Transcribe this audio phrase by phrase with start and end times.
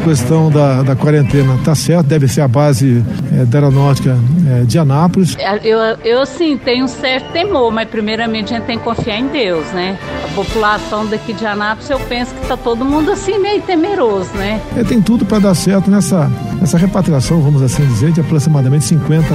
[0.00, 4.16] questão da, da quarentena está certo, deve ser a base é, da aeronáutica
[4.48, 5.36] é, de Anápolis.
[5.62, 9.28] Eu, eu sim tenho um certo temor, mas primeiramente a gente tem que confiar em
[9.28, 9.98] Deus, né?
[10.24, 14.60] A população daqui de Anápolis, eu penso que está todo mundo assim meio temeroso, né?
[14.76, 19.26] É, tem tudo para dar certo nessa, nessa repatriação, vamos assim dizer, de aproximadamente 50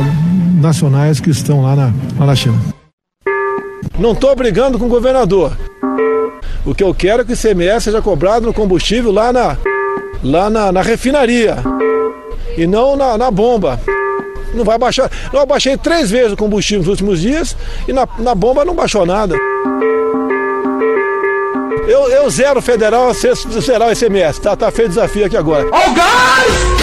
[0.59, 2.57] nacionais que estão lá na, lá na China.
[3.97, 5.55] Não estou brigando com o governador.
[6.65, 9.55] O que eu quero é que o ICMS seja cobrado no combustível lá na,
[10.23, 11.57] lá na, na refinaria
[12.57, 13.79] e não na, na bomba.
[14.53, 15.11] Não vai baixar.
[15.33, 17.55] Eu baixei três vezes o combustível nos últimos dias
[17.87, 19.35] e na, na bomba não baixou nada.
[21.87, 24.41] Eu, eu zero federal, zerar o ICMS.
[24.41, 25.67] Tá, tá feito o desafio aqui agora.
[25.71, 26.75] Ó oh, gás!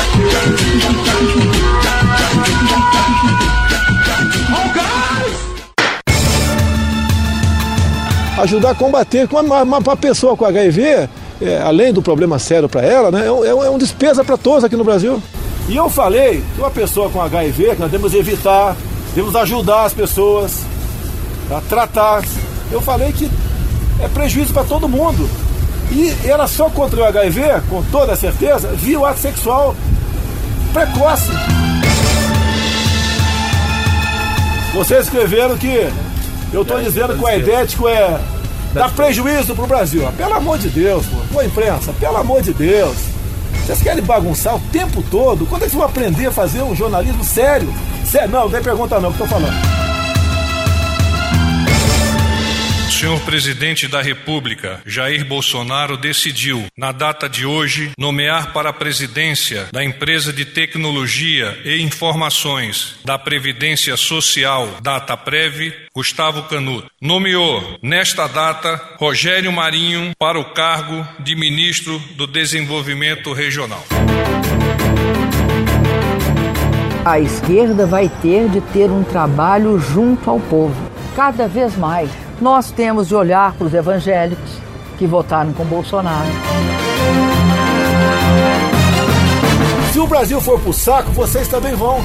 [8.43, 9.29] ajudar a combater.
[9.31, 11.09] Uma, uma, uma pessoa com HIV,
[11.45, 14.65] é, além do problema sério para ela, né, é, um, é uma despesa para todos
[14.65, 15.23] aqui no Brasil.
[15.69, 18.77] E eu falei que uma pessoa com HIV, que nós devemos evitar,
[19.15, 20.65] devemos ajudar as pessoas
[21.51, 22.23] a tratar.
[22.71, 23.31] Eu falei que
[24.01, 25.29] é prejuízo para todo mundo.
[25.91, 29.77] E ela só contra o HIV, com toda certeza, via o ato sexual
[30.73, 31.31] precoce.
[34.75, 35.91] Vocês escreveram que
[36.53, 38.19] eu estou dizendo que o aidético é
[38.73, 40.03] dá prejuízo pro Brasil.
[40.17, 41.17] Pelo amor de Deus, pô.
[41.35, 42.97] Pô, imprensa, pelo amor de Deus.
[43.65, 45.47] Vocês querem bagunçar o tempo todo?
[45.47, 47.73] Quando é que vocês vão aprender a fazer um jornalismo sério?
[48.05, 49.82] Sério, não, não tem pergunta não, que eu tô falando.
[52.93, 59.67] Senhor presidente da República, Jair Bolsonaro, decidiu, na data de hoje, nomear para a presidência
[59.73, 66.87] da empresa de tecnologia e informações da Previdência Social, DataPrev, Gustavo Canuto.
[67.01, 73.83] Nomeou, nesta data, Rogério Marinho para o cargo de ministro do Desenvolvimento Regional.
[77.05, 80.77] A esquerda vai ter de ter um trabalho junto ao povo,
[81.17, 82.11] cada vez mais
[82.43, 84.59] nós temos de olhar para os evangélicos
[84.99, 86.27] que votaram com Bolsonaro.
[89.93, 92.01] Se o Brasil for pro saco, vocês também vão.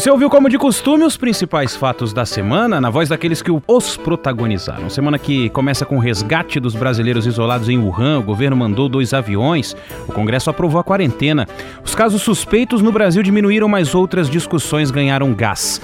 [0.00, 3.98] Você ouviu como de costume os principais fatos da semana na voz daqueles que os
[3.98, 4.88] protagonizaram.
[4.88, 9.12] Semana que começa com o resgate dos brasileiros isolados em Wuhan, o governo mandou dois
[9.12, 9.76] aviões,
[10.08, 11.46] o Congresso aprovou a quarentena.
[11.84, 15.82] Os casos suspeitos no Brasil diminuíram, mas outras discussões ganharam gás.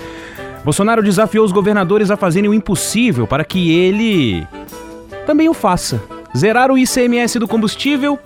[0.64, 4.46] Bolsonaro desafiou os governadores a fazerem o impossível para que ele
[5.26, 6.02] também o faça.
[6.34, 8.18] Zerar o ICMS do combustível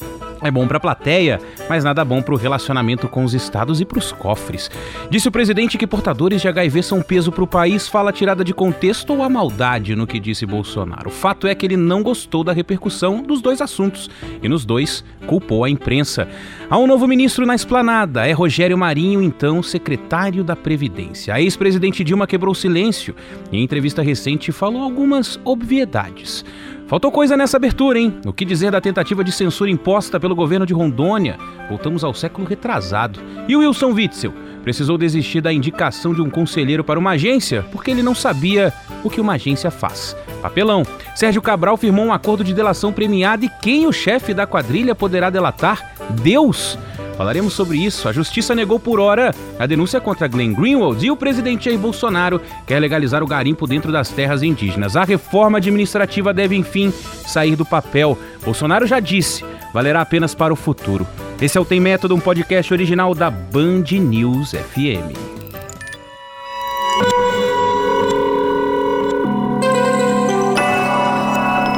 [0.42, 3.84] é bom para a plateia, mas nada bom para o relacionamento com os estados e
[3.84, 4.70] para os cofres.
[5.10, 8.54] Disse o presidente que portadores de HIV são peso para o país, fala tirada de
[8.54, 11.08] contexto ou a maldade no que disse Bolsonaro.
[11.08, 14.08] O fato é que ele não gostou da repercussão dos dois assuntos
[14.42, 16.28] e nos dois culpou a imprensa.
[16.68, 21.34] Há um novo ministro na esplanada, é Rogério Marinho, então secretário da Previdência.
[21.34, 23.14] A ex-presidente Dilma quebrou silêncio
[23.52, 26.44] e em entrevista recente falou algumas obviedades.
[26.90, 28.18] Faltou coisa nessa abertura, hein?
[28.26, 31.38] O que dizer da tentativa de censura imposta pelo governo de Rondônia?
[31.68, 33.20] Voltamos ao século retrasado.
[33.46, 34.34] E o Wilson Witzel?
[34.64, 38.72] Precisou desistir da indicação de um conselheiro para uma agência porque ele não sabia
[39.04, 40.16] o que uma agência faz.
[40.42, 40.82] Papelão.
[41.14, 45.30] Sérgio Cabral firmou um acordo de delação premiada e quem o chefe da quadrilha poderá
[45.30, 45.94] delatar?
[46.24, 46.76] Deus!
[47.20, 48.08] Falaremos sobre isso.
[48.08, 52.40] A justiça negou por hora a denúncia contra Glenn Greenwald e o presidente Jair Bolsonaro
[52.66, 54.96] quer legalizar o garimpo dentro das terras indígenas.
[54.96, 56.90] A reforma administrativa deve, enfim,
[57.26, 58.16] sair do papel.
[58.42, 61.06] Bolsonaro já disse, valerá apenas para o futuro.
[61.38, 65.12] Esse é o Tem Método, um podcast original da Band News FM.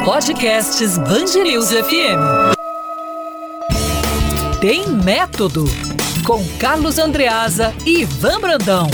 [0.04, 0.98] Podcasts
[1.34, 2.61] News FM.
[4.62, 5.64] Tem Método,
[6.24, 8.86] com Carlos Andreasa e Ivan Brandão.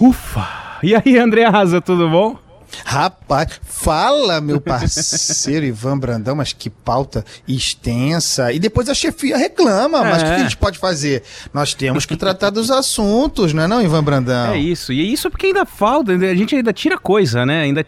[0.00, 0.78] Ufa!
[0.84, 2.43] E aí, Andreasa, tudo bom?
[2.84, 8.52] Rapaz, fala, meu parceiro Ivan Brandão, mas que pauta extensa.
[8.52, 10.10] E depois a chefia reclama, é.
[10.10, 11.22] mas o que a gente pode fazer?
[11.52, 14.52] Nós temos que tratar dos assuntos, não é não, Ivan Brandão?
[14.52, 14.92] É isso.
[14.92, 17.62] E é isso porque ainda falta, a gente ainda tira coisa, né?
[17.62, 17.84] Ainda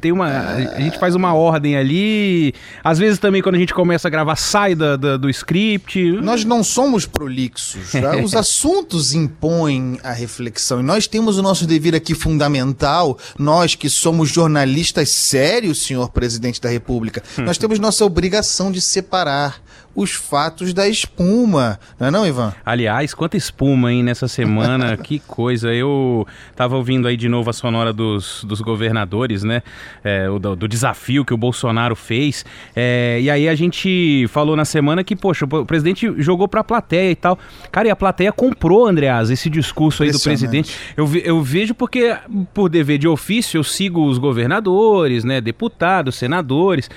[0.00, 0.30] tem uma.
[0.30, 0.76] É.
[0.76, 2.54] A gente faz uma ordem ali.
[2.82, 6.12] Às vezes também, quando a gente começa a gravar, sai da, da do script.
[6.20, 7.92] Nós não somos prolixos.
[7.92, 8.16] Tá?
[8.22, 10.80] Os assuntos impõem a reflexão.
[10.80, 16.10] E nós temos o nosso dever aqui fundamental, nós que somos somos jornalistas sérios, senhor
[16.10, 19.62] presidente da República, nós temos nossa obrigação de separar
[19.94, 21.78] os fatos da espuma.
[21.98, 22.54] Não é não, Ivan?
[22.64, 24.96] Aliás, quanta espuma, hein, nessa semana.
[24.98, 25.72] que coisa.
[25.72, 29.62] Eu tava ouvindo aí de novo a sonora dos, dos governadores, né?
[30.04, 32.44] É, do, do, desafio que o Bolsonaro fez.
[32.74, 37.10] É, e aí a gente falou na semana que, poxa, o presidente jogou pra plateia
[37.10, 37.38] e tal.
[37.72, 40.74] Cara, e a plateia comprou, Andreas, esse discurso aí do presidente.
[40.96, 42.16] Eu, eu vejo porque,
[42.54, 45.40] por dever de ofício, eu sigo os governadores, né?
[45.40, 46.88] Deputados, senadores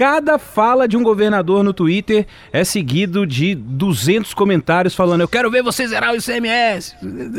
[0.00, 5.50] cada fala de um governador no Twitter é seguido de 200 comentários falando: Eu quero
[5.50, 6.94] ver você zerar o ICMS.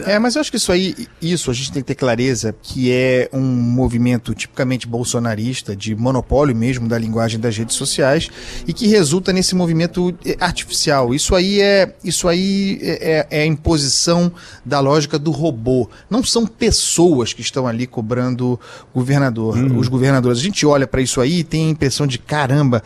[0.06, 2.92] É, mas eu acho que isso aí, isso a gente tem que ter clareza que
[2.92, 8.30] é um movimento tipicamente bolsonarista, de monopólio mesmo da linguagem das redes sociais
[8.68, 11.16] e que resulta nesse movimento eh, artificial.
[11.16, 14.32] Isso aí é, isso aí é, é, é a imposição
[14.64, 15.90] da lógica do robô.
[16.08, 18.60] Não são pessoas que estão ali cobrando
[18.94, 19.80] governador, uhum.
[19.80, 20.38] os governadores.
[20.38, 22.84] A gente olha para isso aí e tem a impressão de cara caramba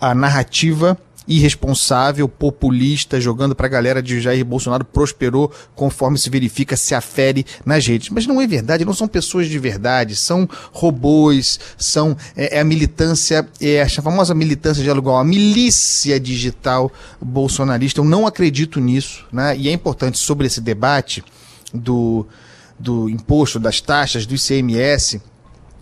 [0.00, 6.74] a, narrativa irresponsável, populista, jogando para a galera de Jair Bolsonaro prosperou conforme se verifica,
[6.74, 8.08] se afere nas redes.
[8.08, 12.64] Mas não é verdade, não são pessoas de verdade, são robôs, são é, é a
[12.64, 16.90] militância, é a famosa militância de aluguel, a milícia digital
[17.20, 18.00] bolsonarista.
[18.00, 19.54] Eu não acredito nisso, né?
[19.54, 21.22] E é importante sobre esse debate
[21.74, 22.26] do,
[22.78, 25.20] do imposto, das taxas, do ICMS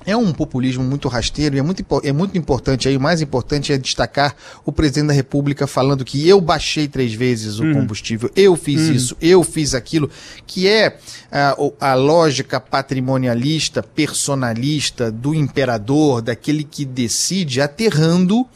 [0.06, 3.72] é um populismo muito rasteiro e é muito, é muito importante aí, o mais importante
[3.72, 7.74] é destacar o presidente da República falando que eu baixei três vezes o hum.
[7.74, 8.92] combustível, eu fiz hum.
[8.92, 10.08] isso, eu fiz aquilo,
[10.46, 10.96] que é
[11.30, 18.46] a, a lógica patrimonialista, personalista do imperador, daquele que decide aterrando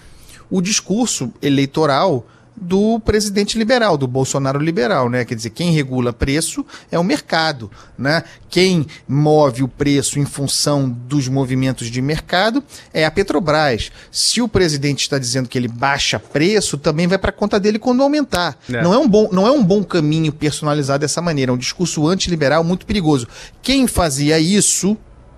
[0.49, 2.27] o discurso eleitoral
[2.61, 5.25] do presidente liberal, do Bolsonaro liberal, né?
[5.25, 8.23] Quer dizer, quem regula preço é o mercado, né?
[8.49, 12.63] Quem move o preço em função dos movimentos de mercado
[12.93, 13.91] é a Petrobras.
[14.11, 18.03] Se o presidente está dizendo que ele baixa preço, também vai para conta dele quando
[18.03, 18.59] aumentar.
[18.71, 18.83] É.
[18.83, 22.07] Não é um bom, não é um bom caminho personalizar dessa maneira, é um discurso
[22.07, 23.27] antiliberal muito perigoso.
[23.63, 24.97] Quem fazia isso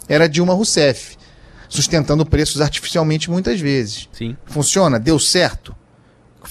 [0.09, 1.17] era Dilma Rousseff,
[1.69, 4.09] sustentando preços artificialmente muitas vezes.
[4.13, 4.37] Sim.
[4.45, 4.99] Funciona?
[4.99, 5.75] Deu certo?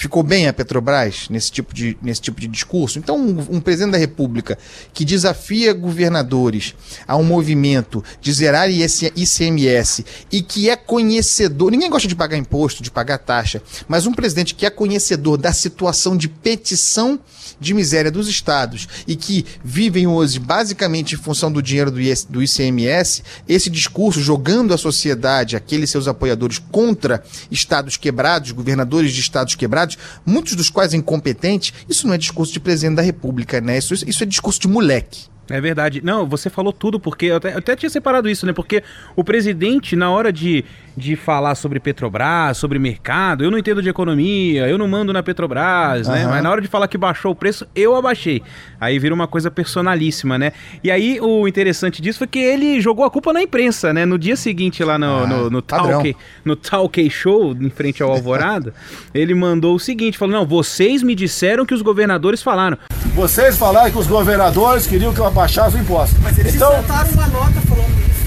[0.02, 2.98] Ficou bem a Petrobras nesse tipo de, nesse tipo de discurso?
[2.98, 4.58] Então, um, um, presidente da República
[4.96, 6.74] que desafia governadores
[7.08, 12.82] a um movimento de zerar ICMS e que é conhecedor, ninguém gosta de pagar imposto,
[12.82, 17.20] de pagar taxa, mas um presidente que é conhecedor da situação de petição
[17.60, 22.42] de miséria dos estados e que vivem hoje basicamente em função do dinheiro do, do
[22.44, 29.54] ICMS, esse discurso jogando a sociedade, aqueles seus apoiadores contra estados quebrados, governadores de estados
[29.54, 29.91] quebrados,
[30.26, 33.78] muitos dos quais incompetentes, isso não é discurso de presidente da República, né?
[33.78, 35.31] Isso, isso é discurso de moleque.
[35.50, 36.02] É verdade.
[36.04, 38.54] Não, você falou tudo, porque eu até, eu até tinha separado isso, né?
[38.54, 38.84] Porque
[39.16, 40.64] o presidente, na hora de,
[40.96, 45.22] de falar sobre Petrobras, sobre mercado, eu não entendo de economia, eu não mando na
[45.22, 46.14] Petrobras, uhum.
[46.14, 46.26] né?
[46.26, 48.42] Mas na hora de falar que baixou o preço, eu abaixei.
[48.80, 50.54] Aí vira uma coisa personalíssima, né?
[50.84, 54.06] E aí o interessante disso foi que ele jogou a culpa na imprensa, né?
[54.06, 56.16] No dia seguinte, lá no, ah, no, no, talk,
[56.46, 58.74] no Talk Show, em frente ao Alvorada,
[59.14, 62.78] ele mandou o seguinte: falou: Não, vocês me disseram que os governadores falaram.
[63.14, 66.16] Vocês falaram que os governadores queriam que eu abaixasse o imposto.
[66.22, 68.22] Mas eles então, soltaram uma nota falando isso.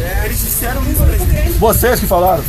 [0.00, 1.50] É, eles disseram isso, presidente.
[1.58, 2.44] Vocês que falaram.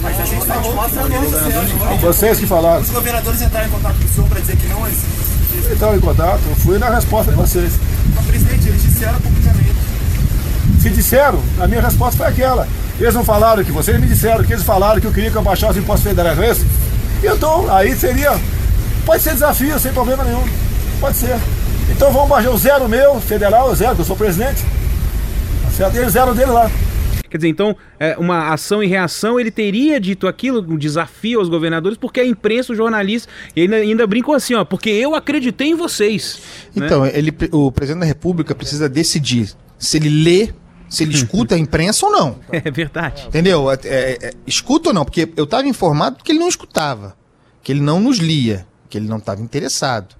[0.00, 2.80] Mas a gente falou mostra não, Vocês que falaram.
[2.82, 5.72] Os governadores entraram em contato com o senhor para dizer que não existe.
[5.72, 7.72] Entraram em contato, eu fui na resposta de vocês.
[8.16, 9.76] Mas, presidente, eles disseram publicamente.
[10.80, 12.66] Se disseram, a minha resposta foi aquela.
[12.98, 15.40] Eles não falaram que vocês me disseram que eles falaram que eu queria que eu
[15.40, 16.66] abaixasse os impostos federais, não é isso?
[17.22, 18.36] Então, aí seria
[19.04, 20.44] Pode ser desafio, sem problema nenhum.
[21.00, 21.36] Pode ser.
[21.90, 24.62] Então vamos baixar o zero meu, federal, o zero, que eu sou presidente.
[25.62, 25.96] Tá certo?
[25.96, 26.70] E o zero dele lá.
[27.28, 31.48] Quer dizer, então, é, uma ação e reação, ele teria dito aquilo, um desafio aos
[31.48, 35.74] governadores, porque a imprensa, o jornalista, ainda, ainda brincou assim, ó, porque eu acreditei em
[35.74, 36.42] vocês.
[36.74, 36.84] Né?
[36.84, 37.12] Então, né?
[37.14, 40.52] ele, o presidente da República precisa decidir se ele lê
[40.90, 42.36] se ele escuta a imprensa ou não.
[42.52, 43.24] É verdade.
[43.28, 43.70] Entendeu?
[43.70, 45.04] É, é, é escuta ou não?
[45.04, 47.16] Porque eu estava informado que ele não escutava,
[47.62, 50.14] que ele não nos lia que ele não estava interessado.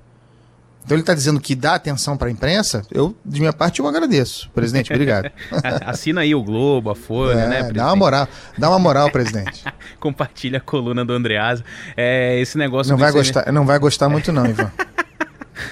[0.85, 2.83] Então ele está dizendo que dá atenção para a imprensa.
[2.91, 4.51] Eu, de minha parte, eu agradeço.
[4.51, 5.31] Presidente, obrigado.
[5.87, 7.47] Assina aí o Globo, a Folha, é, né?
[7.47, 7.77] Presidente?
[7.77, 9.65] Dá uma moral, dá uma moral, presidente.
[10.01, 11.65] Compartilha a coluna do Andreasa.
[11.97, 12.91] É, esse negócio.
[12.91, 14.71] Não vai gostar, não vai gostar muito não, Ivan.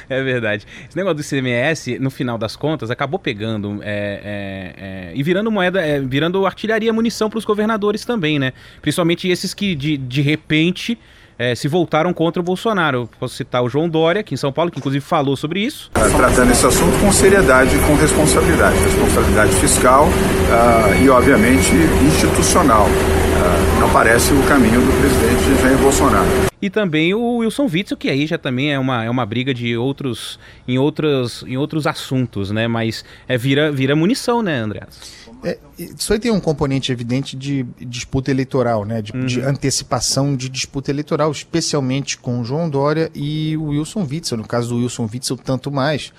[0.09, 0.67] É verdade.
[0.89, 5.51] Esse negócio do ICMS, no final das contas, acabou pegando é, é, é, e virando
[5.51, 8.53] moeda, é, virando artilharia, munição para os governadores também, né?
[8.83, 10.99] Principalmente esses que de, de repente
[11.41, 13.09] é, se voltaram contra o Bolsonaro.
[13.19, 15.91] Posso citar o João Dória, aqui em São Paulo, que inclusive falou sobre isso.
[15.95, 18.77] Tá tratando esse assunto com seriedade e com responsabilidade.
[18.79, 21.73] Responsabilidade fiscal uh, e, obviamente,
[22.07, 22.85] institucional.
[22.85, 28.11] Uh, não parece o caminho do presidente Jair Bolsonaro e também o Wilson Witzel, que
[28.11, 32.51] aí já também é uma, é uma briga de outros em outros, em outros assuntos,
[32.51, 32.69] né?
[32.69, 34.83] Mas é, vira, vira munição, né, André?
[35.43, 39.01] É, isso aí tem um componente evidente de disputa eleitoral, né?
[39.01, 39.27] De, uhum.
[39.27, 44.39] de, antecipação de disputa eleitoral, especialmente com o João Dória e o Wilson Witzel.
[44.39, 46.13] No caso do Wilson Witzel, tanto mais,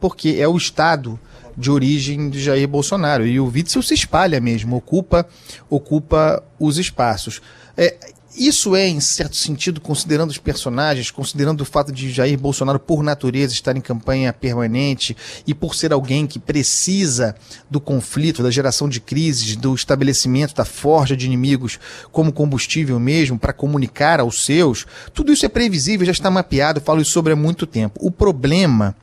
[0.00, 1.18] porque é o Estado
[1.56, 3.26] de origem de Jair Bolsonaro.
[3.26, 5.26] E o Witzel se espalha mesmo, ocupa,
[5.68, 7.42] ocupa os espaços.
[7.76, 7.96] É,
[8.38, 13.02] isso é, em certo sentido, considerando os personagens, considerando o fato de Jair Bolsonaro, por
[13.02, 15.16] natureza, estar em campanha permanente
[15.46, 17.34] e por ser alguém que precisa
[17.70, 21.78] do conflito, da geração de crises, do estabelecimento da forja de inimigos
[22.12, 27.02] como combustível mesmo para comunicar aos seus, tudo isso é previsível, já está mapeado, falo
[27.02, 27.98] isso sobre há muito tempo.
[28.00, 28.94] O problema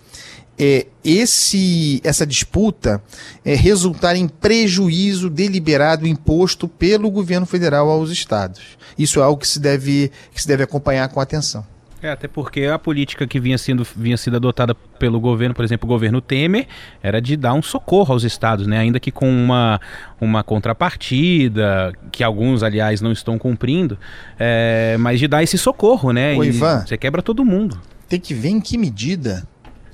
[0.57, 3.01] é, esse, essa disputa
[3.43, 8.77] é, resultar em prejuízo deliberado imposto pelo governo federal aos estados.
[8.97, 11.65] Isso é algo que se deve, que se deve acompanhar com atenção.
[12.01, 15.88] É, até porque a política que vinha sendo, vinha sendo adotada pelo governo, por exemplo,
[15.88, 16.67] o governo Temer,
[17.01, 18.77] era de dar um socorro aos estados, né?
[18.77, 19.81] Ainda que com uma,
[20.21, 23.97] uma contrapartida, que alguns, aliás, não estão cumprindo,
[24.38, 26.35] é, mas de dar esse socorro, né?
[26.35, 27.81] Ô, Ivan, você quebra todo mundo.
[28.07, 29.47] Tem que ver em que medida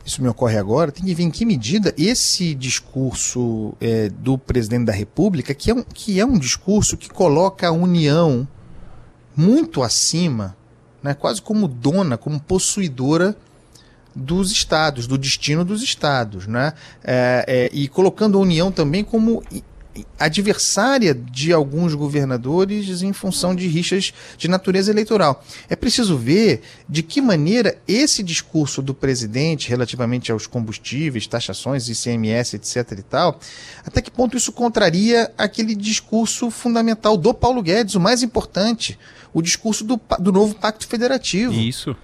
[0.05, 4.86] isso me ocorre agora, tem que ver em que medida esse discurso é, do presidente
[4.86, 8.48] da República, que é, um, que é um discurso que coloca a União
[9.36, 10.55] muito acima,
[11.01, 13.36] né, quase como dona, como possuidora
[14.15, 16.74] dos estados, do destino dos estados, né?
[17.01, 19.41] É, é, e colocando a União também como
[20.20, 25.43] adversária de alguns governadores em função de rixas de natureza eleitoral.
[25.70, 32.55] É preciso ver de que maneira esse discurso do presidente relativamente aos combustíveis, taxações, ICMS,
[32.55, 33.39] etc e tal,
[33.86, 38.98] até que ponto isso contraria aquele discurso fundamental do Paulo Guedes, o mais importante,
[39.34, 41.53] o discurso do, do novo Pacto Federativo.
[41.53, 41.96] Isso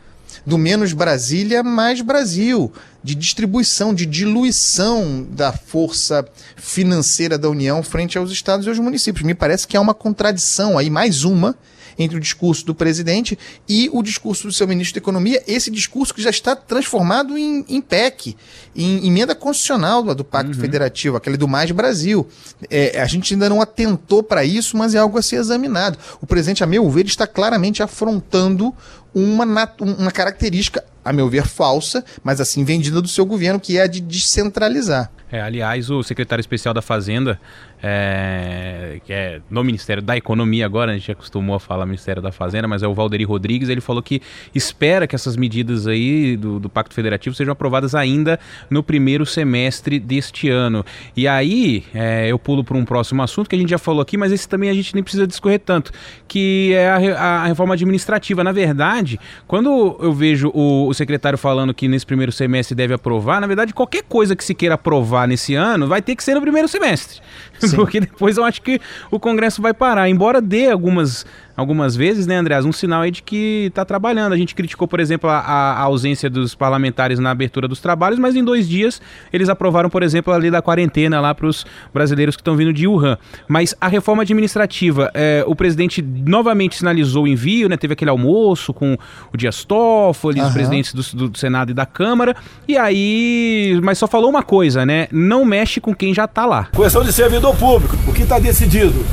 [0.47, 2.71] do menos Brasília, mais Brasil,
[3.03, 6.25] de distribuição, de diluição da força
[6.55, 9.25] financeira da União frente aos estados e aos municípios.
[9.25, 11.53] Me parece que há uma contradição aí, mais uma,
[11.97, 13.37] entre o discurso do presidente
[13.67, 17.65] e o discurso do seu ministro da Economia, esse discurso que já está transformado em,
[17.67, 18.35] em PEC,
[18.75, 20.59] em emenda constitucional do, do Pacto uhum.
[20.59, 22.27] Federativo, aquele do Mais Brasil.
[22.69, 25.97] É, a gente ainda não atentou para isso, mas é algo a ser examinado.
[26.21, 28.73] O presidente, a meu ver, está claramente afrontando
[29.13, 29.45] uma,
[29.79, 33.87] uma característica, a meu ver, falsa, mas assim vendida do seu governo, que é a
[33.87, 35.11] de descentralizar.
[35.29, 37.39] É, aliás, o secretário especial da Fazenda,
[37.81, 42.31] é, que é no Ministério da Economia agora, a gente acostumou a falar Ministério da
[42.31, 44.21] Fazenda, mas é o Valderi Rodrigues, ele falou que
[44.53, 49.99] espera que essas medidas aí do, do Pacto Federativo sejam aprovadas ainda no primeiro semestre
[49.99, 50.85] deste ano.
[51.15, 54.17] E aí, é, eu pulo para um próximo assunto que a gente já falou aqui,
[54.17, 55.91] mas esse também a gente nem precisa discorrer tanto,
[56.27, 58.43] que é a, a reforma administrativa.
[58.43, 63.41] Na verdade, quando eu vejo o, o secretário falando que nesse primeiro semestre deve aprovar,
[63.41, 66.35] na verdade, qualquer coisa que se queira aprovar aprovar nesse ano, vai ter que ser
[66.35, 67.21] no primeiro semestre.
[67.75, 68.79] Porque depois eu acho que
[69.11, 70.09] o Congresso vai parar.
[70.09, 71.25] Embora dê algumas
[71.57, 74.33] algumas vezes, né, Andreas, um sinal aí de que está trabalhando.
[74.33, 78.35] A gente criticou, por exemplo, a, a, ausência dos parlamentares na abertura dos trabalhos, mas
[78.35, 79.01] em dois dias
[79.33, 82.71] eles aprovaram, por exemplo, a lei da quarentena lá para os brasileiros que estão vindo
[82.71, 83.17] de Wuhan.
[83.47, 87.75] Mas a reforma administrativa, é, o presidente novamente sinalizou o envio, né?
[87.75, 88.95] Teve aquele almoço com
[89.33, 90.47] o Dias Toffoli, uhum.
[90.47, 92.35] os presidentes do, do, Senado e da Câmara,
[92.67, 95.07] e aí, mas só falou uma coisa, né?
[95.11, 96.69] Não mexe com quem já está lá.
[96.75, 99.03] Questão de servidor público, o que está decidido?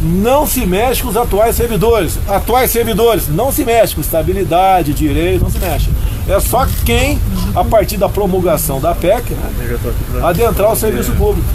[0.00, 2.18] Não se mexe com os atuais servidores.
[2.28, 5.90] Atuais servidores, não se mexe com estabilidade, direito, não se mexe.
[6.28, 7.18] É só quem,
[7.54, 9.78] a partir da promulgação da PEC, né,
[10.22, 11.46] adentrar o serviço público.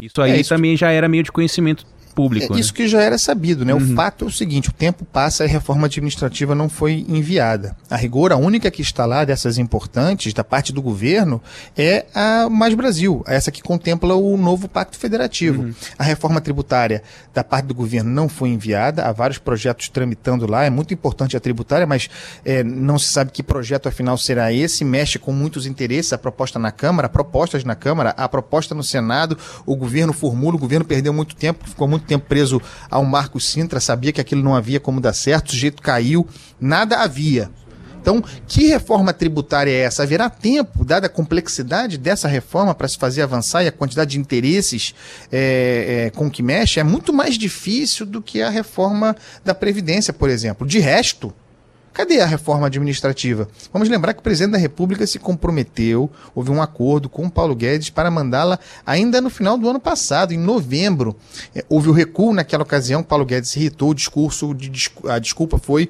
[0.00, 1.84] Isso aí é isso também já era meio de conhecimento
[2.16, 2.54] público.
[2.54, 2.60] É, né?
[2.60, 3.74] Isso que já era sabido, né?
[3.74, 3.92] Uhum.
[3.92, 7.76] O fato é o seguinte: o tempo passa e a reforma administrativa não foi enviada.
[7.90, 11.42] A rigor, a única que está lá dessas importantes, da parte do governo,
[11.76, 15.62] é a Mais Brasil, essa que contempla o novo Pacto Federativo.
[15.62, 15.74] Uhum.
[15.98, 17.02] A reforma tributária
[17.34, 21.36] da parte do governo não foi enviada, há vários projetos tramitando lá, é muito importante
[21.36, 22.08] a tributária, mas
[22.44, 26.58] é, não se sabe que projeto afinal será esse, mexe com muitos interesses, a proposta
[26.58, 31.12] na Câmara, propostas na Câmara, a proposta no Senado, o governo formula, o governo perdeu
[31.12, 32.60] muito tempo, ficou muito tempo preso
[32.90, 36.26] ao Marco Sintra, sabia que aquilo não havia como dar certo, o sujeito caiu,
[36.60, 37.50] nada havia.
[38.06, 40.04] Então, que reforma tributária é essa?
[40.04, 44.18] Haverá tempo, dada a complexidade dessa reforma, para se fazer avançar e a quantidade de
[44.20, 44.94] interesses
[45.32, 46.78] é, é, com que mexe?
[46.78, 50.64] É muito mais difícil do que a reforma da Previdência, por exemplo.
[50.64, 51.34] De resto,
[51.96, 53.48] Cadê a reforma administrativa?
[53.72, 57.56] Vamos lembrar que o presidente da República se comprometeu, houve um acordo com o Paulo
[57.56, 61.16] Guedes para mandá-la ainda no final do ano passado, em novembro.
[61.54, 65.88] É, houve o recuo naquela ocasião, Paulo Guedes irritou, o discurso, de, a desculpa foi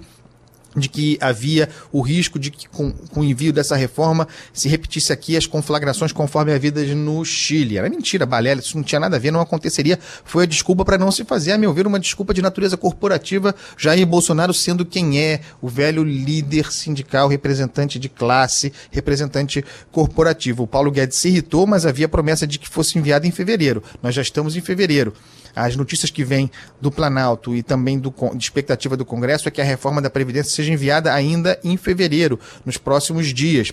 [0.77, 5.13] de que havia o risco de que com, com, o envio dessa reforma se repetisse
[5.13, 7.79] aqui as conflagrações conforme havidas no Chile.
[7.79, 9.99] Era mentira, balela, isso não tinha nada a ver, não aconteceria.
[10.25, 13.55] Foi a desculpa para não se fazer, a meu ver, uma desculpa de natureza corporativa,
[13.77, 20.65] Jair Bolsonaro sendo quem é, o velho líder sindical, representante de classe, representante corporativo.
[20.65, 23.83] O Paulo Guedes se irritou, mas havia promessa de que fosse enviado em fevereiro.
[24.03, 25.13] Nós já estamos em fevereiro.
[25.57, 29.61] As notícias que vêm do Planalto e também do, de expectativa do Congresso é que
[29.61, 33.71] a reforma da Previdência seja enviada ainda em fevereiro, nos próximos dias.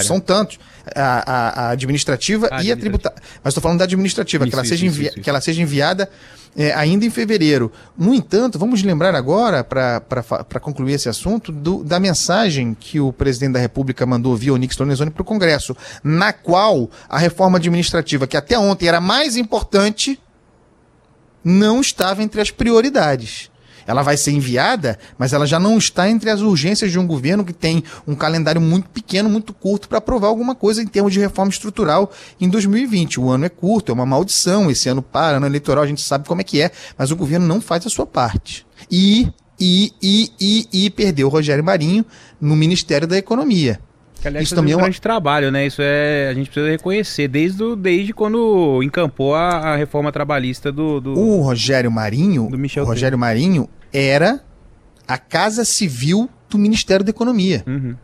[0.00, 0.58] Não são tantos.
[0.94, 3.18] A, a, a administrativa a e a tributária.
[3.44, 6.08] Mas estou falando da administrativa, isso, que, ela seja isso, isso, que ela seja enviada
[6.56, 7.70] é, ainda em fevereiro.
[7.96, 13.52] No entanto, vamos lembrar agora, para concluir esse assunto, do, da mensagem que o presidente
[13.52, 18.36] da República mandou via Onix Lorenzoni para o Congresso, na qual a reforma administrativa, que
[18.36, 20.18] até ontem era mais importante
[21.46, 23.52] não estava entre as prioridades.
[23.86, 27.44] Ela vai ser enviada, mas ela já não está entre as urgências de um governo
[27.44, 31.20] que tem um calendário muito pequeno, muito curto para aprovar alguma coisa em termos de
[31.20, 32.10] reforma estrutural
[32.40, 33.20] em 2020.
[33.20, 34.68] O ano é curto, é uma maldição.
[34.68, 37.46] Esse ano para, ano eleitoral, a gente sabe como é que é, mas o governo
[37.46, 38.66] não faz a sua parte.
[38.90, 42.04] E, e, e, e, e perdeu o Rogério Marinho
[42.40, 43.80] no Ministério da Economia.
[44.26, 45.66] Que, aliás, isso também é um grande trabalho, né?
[45.66, 50.72] Isso é a gente precisa reconhecer desde, do, desde quando encampou a, a reforma trabalhista
[50.72, 52.48] do, do, o Rogério Marinho.
[52.50, 54.40] Do Michel o Rogério Marinho era
[55.06, 57.62] a Casa Civil do Ministério da Economia.
[57.66, 57.94] Uhum.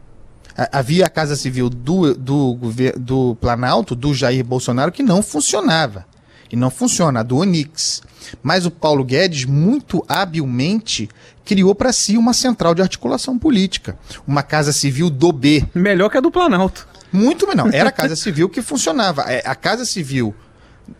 [0.70, 2.58] Havia a Casa Civil do, do,
[2.98, 6.06] do Planalto, do Jair Bolsonaro, que não funcionava.
[6.52, 8.02] E não funciona, a do Onix.
[8.42, 11.08] Mas o Paulo Guedes, muito habilmente,
[11.44, 15.64] criou para si uma central de articulação política, uma Casa Civil do B.
[15.74, 16.86] Melhor que a do Planalto.
[17.10, 17.72] Muito melhor.
[17.72, 19.22] Era a Casa Civil que funcionava.
[19.22, 20.34] É, a Casa Civil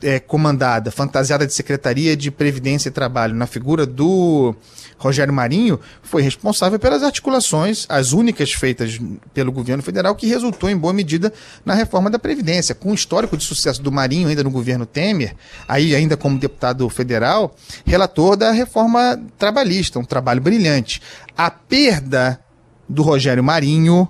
[0.03, 4.55] é, comandada, fantasiada de Secretaria de Previdência e Trabalho, na figura do
[4.99, 9.01] Rogério Marinho, foi responsável pelas articulações, as únicas feitas
[9.35, 11.33] pelo governo federal, que resultou em boa medida
[11.65, 12.75] na reforma da Previdência.
[12.75, 15.35] Com o histórico de sucesso do Marinho ainda no governo Temer,
[15.67, 17.55] aí ainda como deputado federal,
[17.85, 21.03] relator da reforma trabalhista, um trabalho brilhante.
[21.37, 22.41] A perda
[22.89, 24.09] do Rogério Marinho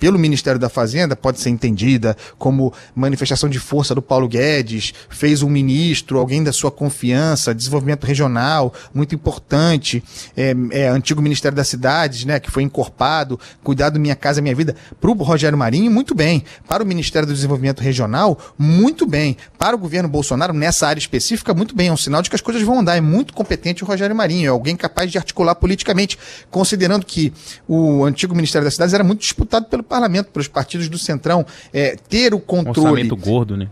[0.00, 5.42] pelo Ministério da Fazenda pode ser entendida como manifestação de força do Paulo Guedes, fez
[5.42, 10.02] um ministro, alguém da sua confiança, desenvolvimento regional, muito importante,
[10.34, 14.74] é, é, antigo Ministério das Cidades, né, que foi encorpado, cuidado Minha Casa Minha Vida,
[14.98, 16.42] para o Rogério Marinho, muito bem.
[16.66, 19.36] Para o Ministério do Desenvolvimento Regional, muito bem.
[19.58, 21.88] Para o governo Bolsonaro, nessa área específica, muito bem.
[21.88, 22.96] É um sinal de que as coisas vão andar.
[22.96, 26.18] É muito competente o Rogério Marinho, é alguém capaz de articular politicamente,
[26.50, 27.32] considerando que
[27.68, 31.96] o antigo Ministério das Cidades era muito disputado pelo parlamento, pelos partidos do Centrão, é,
[32.08, 33.02] ter o controle.
[33.02, 33.68] Orçamento gordo, né?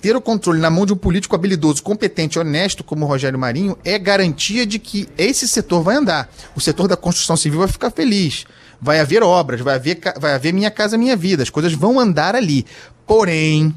[0.00, 3.76] Ter o controle na mão de um político habilidoso, competente, honesto, como o Rogério Marinho,
[3.84, 6.32] é garantia de que esse setor vai andar.
[6.56, 8.46] O setor da construção civil vai ficar feliz.
[8.80, 11.42] Vai haver obras, vai haver, vai haver Minha Casa Minha Vida.
[11.42, 12.64] As coisas vão andar ali.
[13.06, 13.74] Porém,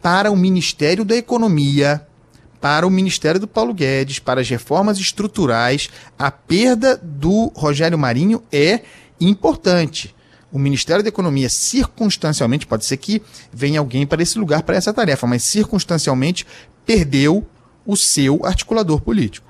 [0.00, 2.06] para o Ministério da Economia,
[2.58, 8.42] para o Ministério do Paulo Guedes, para as reformas estruturais, a perda do Rogério Marinho
[8.50, 8.80] é
[9.20, 10.15] importante
[10.56, 13.20] o Ministério da Economia, circunstancialmente, pode ser que
[13.52, 16.46] venha alguém para esse lugar, para essa tarefa, mas circunstancialmente
[16.86, 17.46] perdeu
[17.84, 19.45] o seu articulador político.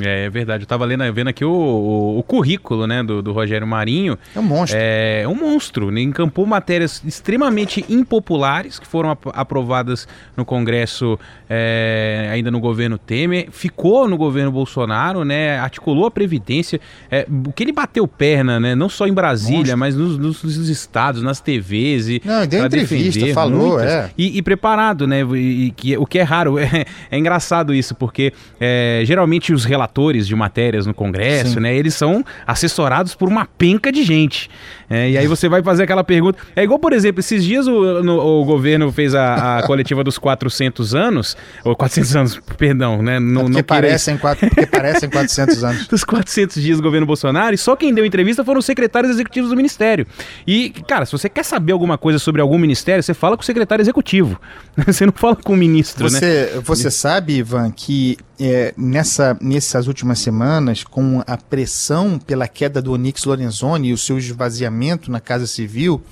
[0.00, 0.62] É, é verdade.
[0.62, 4.16] Eu estava lendo, vendo aqui o, o, o currículo né, do, do, Rogério Marinho.
[4.34, 4.78] É um monstro.
[4.80, 5.98] É, é um monstro.
[5.98, 13.48] Encampou matérias extremamente impopulares que foram ap aprovadas no Congresso é, ainda no governo Temer.
[13.50, 15.58] Ficou no governo Bolsonaro, né?
[15.58, 16.80] Articulou a Previdência.
[17.10, 18.74] É, o que ele bateu perna, né?
[18.74, 19.78] Não só em Brasília, monstro.
[19.78, 22.08] mas nos, nos, nos, estados, nas TVs.
[22.08, 24.10] E, Não, deu entrevista, defender, falou, muitas, é.
[24.16, 25.22] E, e, preparado, né?
[25.22, 26.58] E, e, que, o que é raro.
[26.70, 31.60] É, é engraçado isso, porque é, geralmente os relatores de matérias no Congresso, Sim.
[31.60, 31.74] né?
[31.74, 34.50] Eles são assessorados por uma penca de gente.
[34.88, 36.38] É, e aí você vai fazer aquela pergunta.
[36.54, 40.18] É igual, por exemplo, esses dias o, no, o governo fez a, a, coletiva dos
[40.18, 43.18] 400 anos, ou 400 anos, perdão, né?
[43.18, 45.86] Não, é porque, não parecem quatro, porque parecem 400 anos.
[45.88, 49.50] dos 400 dias do governo Bolsonaro, e só quem deu entrevista foram os secretários executivos
[49.50, 50.06] do ministério.
[50.46, 53.46] E, cara, se você quer saber alguma coisa sobre algum ministério, você fala com o
[53.46, 54.40] secretário executivo.
[54.90, 56.62] Você não fala com o ministro, você, né?
[56.64, 62.92] Você sabe, Ivan, que é, nessa, nessas últimas semanas, com a pressão pela queda do
[62.92, 66.02] Onix Lorenzoni e o seu esvaziamento na Casa Civil,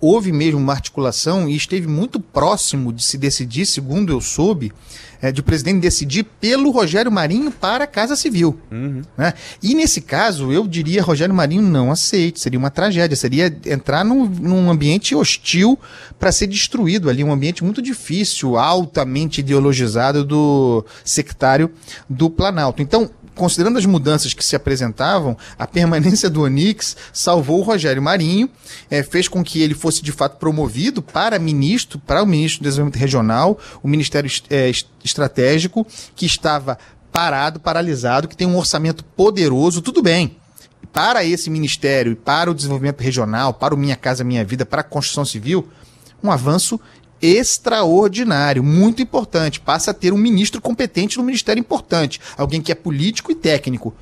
[0.00, 4.72] houve mesmo uma articulação e esteve muito próximo de se decidir, segundo eu soube,
[5.22, 8.58] é, de o presidente decidir pelo Rogério Marinho para a Casa Civil.
[8.70, 9.02] Uhum.
[9.16, 9.32] Né?
[9.62, 14.26] E nesse caso, eu diria Rogério Marinho não aceite, seria uma tragédia, seria entrar num,
[14.26, 15.78] num ambiente hostil
[16.18, 21.70] para ser destruído ali, um ambiente muito difícil, altamente ideologizado do sectário
[22.10, 22.82] do Planalto.
[22.82, 28.48] Então, considerando as mudanças que se apresentavam, a permanência do Onix salvou o Rogério Marinho,
[28.90, 32.64] é, fez com que ele fosse de fato promovido para ministro, para o ministro do
[32.64, 34.70] Desenvolvimento Regional, o Ministério é,
[35.02, 36.78] Estratégico, que estava
[37.10, 40.36] parado, paralisado, que tem um orçamento poderoso, tudo bem.
[40.92, 44.80] Para esse ministério e para o desenvolvimento regional, para o Minha Casa Minha Vida, para
[44.80, 45.68] a construção civil,
[46.22, 46.80] um avanço
[47.22, 49.60] extraordinário, muito importante.
[49.60, 53.94] Passa a ter um ministro competente no ministério importante, alguém que é político e técnico.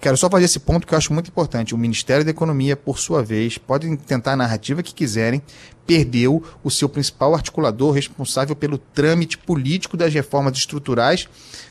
[0.00, 1.76] Quero só fazer esse ponto que eu acho muito importante.
[1.76, 5.40] O Ministério da Economia, por sua vez, podem tentar a narrativa que quiserem,
[5.86, 11.28] perdeu o seu principal articulador responsável pelo trâmite político das reformas estruturais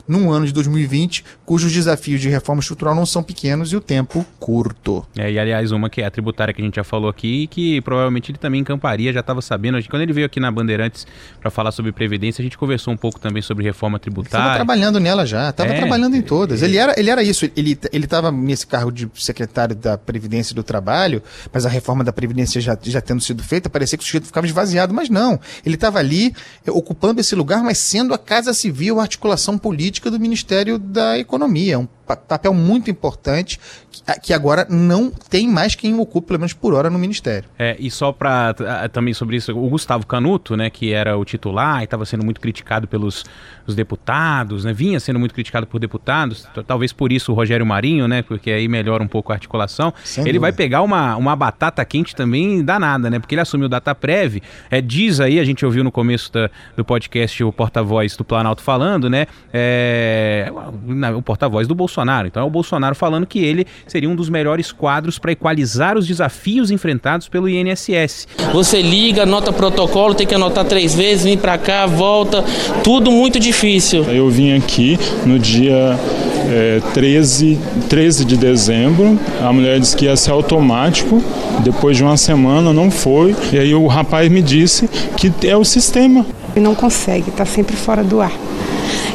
[0.08, 4.26] num ano de 2020, cujos desafios de reforma estrutural não são pequenos e o tempo
[4.40, 5.06] curto.
[5.18, 7.82] É, e aliás, uma que é a tributária que a gente já falou aqui, que
[7.82, 9.82] provavelmente ele também encamparia, já estava sabendo.
[9.90, 11.08] Quando ele veio aqui na Bandeirantes
[11.40, 14.44] para falar sobre Previdência, a gente conversou um pouco também sobre reforma tributária.
[14.44, 16.62] Estava trabalhando nela já, estava é, trabalhando em todas.
[16.62, 20.64] Ele era, ele era isso, ele estava nesse cargo de secretário da Previdência e do
[20.64, 21.22] Trabalho,
[21.52, 24.46] mas a reforma da Previdência já, já tendo sido feita, parecia que o sujeito ficava
[24.46, 25.40] esvaziado, mas não.
[25.66, 26.36] Ele estava ali
[26.66, 31.18] eh, ocupando esse lugar, mas sendo a Casa Civil a articulação política do Ministério da
[31.18, 31.80] Economia.
[31.80, 33.60] Um papel muito importante
[34.22, 37.48] que agora não tem mais quem ocupe, pelo menos por hora, no Ministério.
[37.58, 38.54] É, e só para
[38.92, 42.42] também sobre isso, o Gustavo Canuto, né, que era o titular e estava sendo muito
[42.42, 43.24] criticado pelos
[43.68, 48.08] os deputados, né, vinha sendo muito criticado por deputados, talvez por isso o Rogério Marinho,
[48.08, 49.94] né, porque aí melhora um pouco a articulação.
[50.04, 50.42] Sem ele dúvida.
[50.42, 54.82] vai pegar uma, uma batata quente também danada, né, porque ele assumiu o DataPrev, é,
[54.82, 59.10] diz aí, a gente ouviu no começo da, do podcast o porta-voz do Planalto falando,
[59.10, 60.52] né, é,
[61.16, 62.01] o porta-voz do Bolsonaro.
[62.28, 66.08] Então é o Bolsonaro falando que ele seria um dos melhores quadros para equalizar os
[66.08, 68.28] desafios enfrentados pelo INSS.
[68.54, 72.44] Você liga, anota protocolo, tem que anotar três vezes, vem para cá, volta,
[72.84, 74.04] tudo muito difícil.
[74.04, 75.98] Eu vim aqui no dia
[76.50, 77.60] é, 13,
[77.90, 81.22] 13 de dezembro, a mulher disse que ia ser automático,
[81.64, 85.64] depois de uma semana não foi, e aí o rapaz me disse que é o
[85.64, 86.26] sistema.
[86.56, 88.32] Ele não consegue, está sempre fora do ar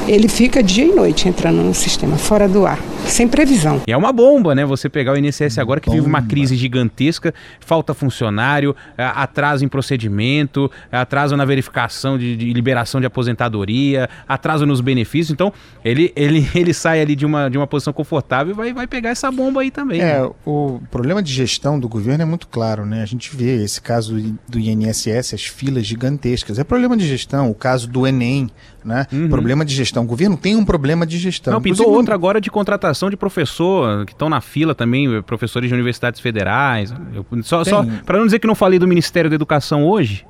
[0.06, 3.82] ele fica dia e noite entrando no sistema, fora do ar, sem previsão.
[3.86, 4.64] E é uma bomba, né?
[4.64, 6.00] Você pegar o INSS agora que bomba.
[6.00, 13.00] vive uma crise gigantesca, falta funcionário, atraso em procedimento, atraso na verificação de, de liberação
[13.00, 15.30] de aposentadoria, atraso nos benefícios.
[15.30, 15.52] Então,
[15.84, 19.10] ele, ele, ele sai ali de uma, de uma posição confortável e vai, vai pegar
[19.10, 20.00] essa bomba aí também.
[20.00, 20.30] É, né?
[20.44, 23.02] o problema de gestão do governo é muito claro, né?
[23.02, 24.16] A gente vê esse caso
[24.48, 26.58] do INSS, as filas gigantescas.
[26.58, 28.48] É problema de gestão, o caso do Enem,
[28.86, 29.06] né?
[29.12, 29.28] Uhum.
[29.28, 30.04] Problema de gestão.
[30.04, 31.52] O governo tem um problema de gestão.
[31.52, 35.74] Não, pintou outro agora de contratação de professor, que estão na fila também, professores de
[35.74, 36.94] universidades federais.
[37.12, 40.24] Eu, só só para não dizer que não falei do Ministério da Educação hoje.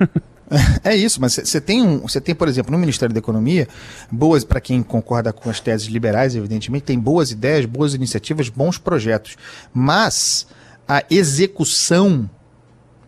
[0.82, 3.68] É isso, mas você tem, um, você tem, por exemplo, no Ministério da Economia,
[4.10, 8.76] boas, para quem concorda com as teses liberais, evidentemente, tem boas ideias, boas iniciativas, bons
[8.76, 9.36] projetos.
[9.72, 10.48] Mas
[10.88, 12.28] a execução,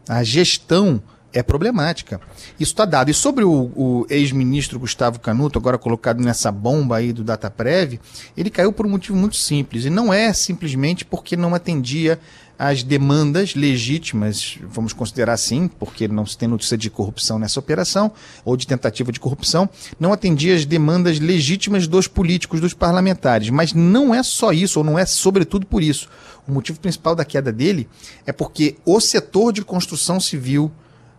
[0.09, 2.21] a gestão é problemática.
[2.59, 3.11] Isso está dado.
[3.11, 7.99] E sobre o, o ex-ministro Gustavo Canuto, agora colocado nessa bomba aí do DataPrev,
[8.37, 9.85] ele caiu por um motivo muito simples.
[9.85, 12.19] E não é simplesmente porque não atendia
[12.59, 18.13] às demandas legítimas, vamos considerar assim, porque não se tem notícia de corrupção nessa operação,
[18.45, 19.69] ou de tentativa de corrupção,
[19.99, 23.51] não atendia às demandas legítimas dos políticos, dos parlamentares.
[23.51, 26.09] Mas não é só isso, ou não é sobretudo por isso.
[26.47, 27.89] O motivo principal da queda dele
[28.27, 30.71] é porque o setor de construção civil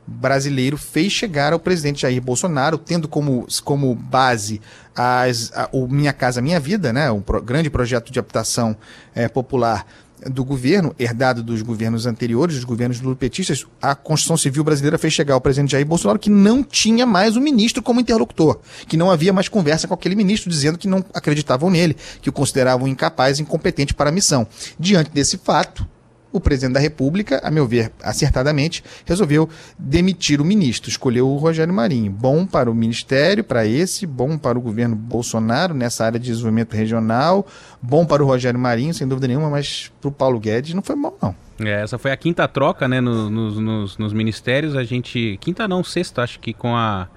[0.06, 4.62] brasileiro fez chegar ao presidente Jair Bolsonaro, tendo como, como base
[4.96, 8.76] as, a, o Minha Casa Minha Vida, né, um pro, grande projeto de habitação
[9.16, 9.86] é, popular
[10.30, 15.34] do governo, herdado dos governos anteriores, dos governos lupetistas, a Constituição Civil brasileira fez chegar
[15.34, 19.34] ao presidente Jair Bolsonaro que não tinha mais o ministro como interlocutor, que não havia
[19.34, 23.94] mais conversa com aquele ministro, dizendo que não acreditavam nele, que o consideravam incapaz, incompetente
[23.94, 24.48] para a missão.
[24.80, 25.88] Diante desse fato,
[26.34, 31.74] o presidente da República, a meu ver, acertadamente, resolveu demitir o ministro, escolheu o Rogério
[31.74, 32.12] Marinho.
[32.12, 36.74] Bom para o ministério, para esse, bom para o governo Bolsonaro nessa área de desenvolvimento
[36.74, 37.46] regional,
[37.80, 40.96] bom para o Rogério Marinho, sem dúvida nenhuma, mas para o Paulo Guedes não foi
[40.96, 41.36] bom, não.
[41.60, 44.76] É, essa foi a quinta troca, né, no, nos, nos, nos ministérios.
[44.76, 45.38] A gente.
[45.40, 47.08] Quinta não, sexta, acho que com a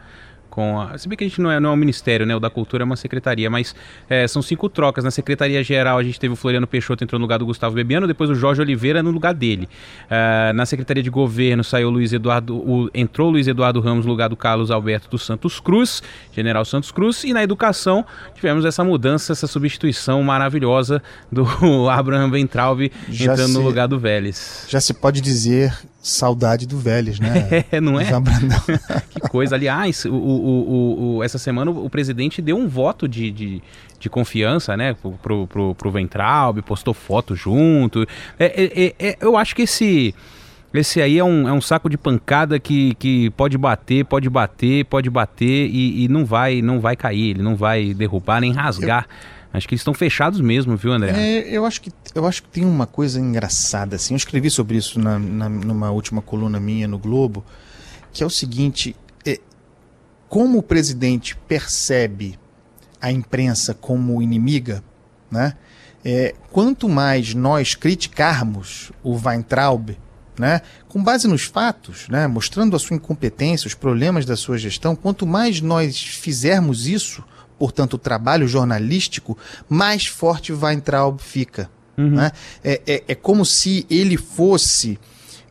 [0.57, 0.97] com a.
[0.97, 2.35] Se bem que a gente não é, não é um ministério, né?
[2.35, 3.75] O da cultura é uma secretaria, mas
[4.09, 5.05] é, são cinco trocas.
[5.05, 8.31] Na Secretaria-Geral a gente teve o Floriano Peixoto entrou no lugar do Gustavo Bebiano, depois
[8.31, 9.69] o Jorge Oliveira no lugar dele.
[10.05, 12.57] Uh, na Secretaria de Governo saiu o Luiz Eduardo.
[12.57, 16.65] O, entrou o Luiz Eduardo Ramos no lugar do Carlos Alberto dos Santos Cruz, General
[16.65, 18.03] Santos Cruz, e na educação
[18.35, 21.45] tivemos essa mudança, essa substituição maravilhosa do
[21.91, 24.65] Abraham Ventraub entrando se, no lugar do Vélez.
[24.71, 27.65] Já se pode dizer saudade do Vélez, né?
[27.73, 28.05] É, não é?
[29.11, 29.57] que coisa.
[29.57, 33.63] Aliás, o, o, o, essa semana o presidente deu um voto de, de,
[33.99, 38.07] de confiança, né, pro, pro, pro Ventralb, postou foto junto.
[38.39, 40.15] É, é, é, é, eu acho que esse.
[40.75, 44.85] Esse aí é um, é um saco de pancada que, que pode bater, pode bater,
[44.85, 49.07] pode bater e, e não vai não vai cair, ele não vai derrubar nem rasgar.
[49.09, 49.36] Eu...
[49.57, 51.13] Acho que eles estão fechados mesmo, viu, André?
[51.13, 54.13] É, eu, acho que, eu acho que tem uma coisa engraçada, assim.
[54.13, 57.43] Eu escrevi sobre isso na, na, numa última coluna minha no Globo,
[58.13, 59.41] que é o seguinte: é,
[60.29, 62.39] como o presidente percebe
[63.01, 64.85] a imprensa como inimiga,
[65.31, 65.55] né?
[66.05, 69.97] É, quanto mais nós criticarmos o Weintraub,
[70.39, 74.95] né, com base nos fatos, né, mostrando a sua incompetência, os problemas da sua gestão,
[74.95, 77.25] quanto mais nós fizermos isso,
[77.59, 79.37] portanto, o trabalho jornalístico,
[79.69, 81.71] mais forte Weintraub fica.
[81.97, 82.11] Uhum.
[82.11, 82.33] Né?
[82.63, 84.99] É, é, é como se ele fosse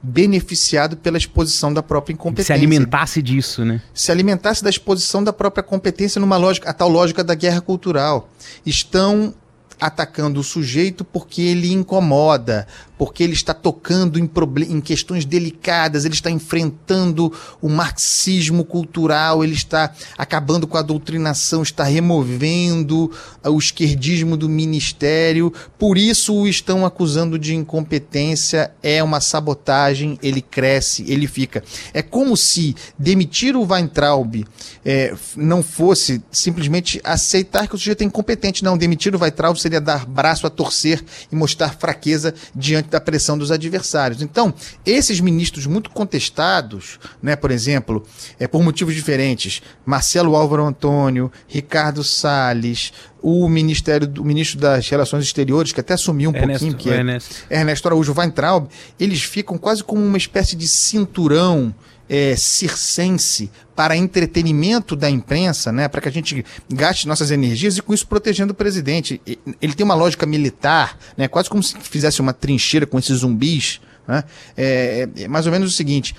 [0.02, 2.54] beneficiado pela exposição da própria incompetência.
[2.56, 3.82] Se alimentasse disso, né?
[3.94, 8.30] Se alimentasse da exposição da própria competência numa lógica, a tal lógica da guerra cultural.
[8.64, 9.34] Estão
[9.82, 14.30] atacando o sujeito porque ele incomoda, porque ele está tocando em,
[14.70, 17.32] em questões delicadas, ele está enfrentando
[17.62, 23.12] o marxismo cultural, ele está acabando com a doutrinação, está removendo
[23.44, 30.42] o esquerdismo do ministério, por isso o estão acusando de incompetência, é uma sabotagem, ele
[30.42, 31.64] cresce, ele fica.
[31.94, 34.46] É como se demitir o Weintraub
[34.84, 39.82] é, não fosse simplesmente aceitar que o sujeito é incompetente, não, demitir o Weintraub seria
[39.82, 44.22] dar braço a torcer e mostrar fraqueza diante da pressão dos adversários.
[44.22, 44.54] Então,
[44.86, 48.04] esses ministros muito contestados, né, por exemplo,
[48.40, 55.24] é, por motivos diferentes, Marcelo Álvaro Antônio, Ricardo Salles, o Ministério o ministro das Relações
[55.24, 57.36] Exteriores, que até assumiu um Ernesto, pouquinho, que é Ernesto.
[57.50, 58.68] Ernesto Araújo Weintraub,
[59.00, 61.74] eles ficam quase como uma espécie de cinturão
[62.10, 67.82] é, circense para entretenimento da imprensa, né, para que a gente gaste nossas energias e
[67.82, 69.22] com isso protegendo o presidente.
[69.62, 73.82] Ele tem uma lógica militar, né, quase como se fizesse uma trincheira com esses zumbis.
[74.08, 74.24] Né,
[74.56, 76.16] é, é mais ou menos o seguinte: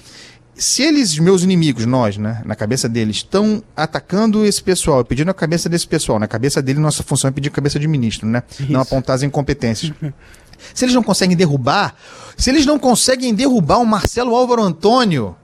[0.54, 5.34] se eles, meus inimigos, nós, né, na cabeça deles, estão atacando esse pessoal, pedindo a
[5.34, 8.42] cabeça desse pessoal, na cabeça dele, nossa função é pedir a cabeça de ministro, né?
[8.58, 8.72] Isso.
[8.72, 9.92] Não apontar as incompetências.
[10.74, 11.94] se eles não conseguem derrubar,
[12.36, 15.36] se eles não conseguem derrubar o Marcelo Álvaro Antônio,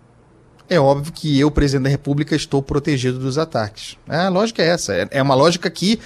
[0.74, 3.96] é óbvio que eu, presidente da República, estou protegido dos ataques.
[4.08, 4.94] É, a lógica é essa.
[4.94, 6.00] É, é uma lógica que